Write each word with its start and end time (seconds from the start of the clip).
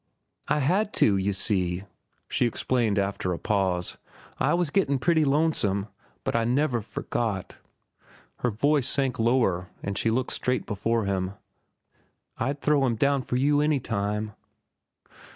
"I 0.47 0.61
had 0.61 0.93
to, 0.93 1.15
you 1.15 1.31
see," 1.31 1.83
she 2.27 2.47
explained 2.47 2.97
after 2.97 3.33
a 3.33 3.37
pause. 3.37 3.99
"I 4.39 4.55
was 4.55 4.71
gettin' 4.71 4.97
pretty 4.97 5.23
lonesome. 5.23 5.89
But 6.23 6.35
I 6.35 6.43
never 6.43 6.81
forgot." 6.81 7.59
Her 8.37 8.49
voice 8.49 8.87
sank 8.87 9.19
lower, 9.19 9.69
and 9.83 9.95
she 9.95 10.09
looked 10.09 10.33
straight 10.33 10.65
before 10.65 11.05
her. 11.05 11.37
"I'd 12.39 12.61
throw 12.61 12.83
'm 12.83 12.95
down 12.95 13.21
for 13.21 13.35
you 13.35 13.61
any 13.61 13.79
time." 13.79 14.31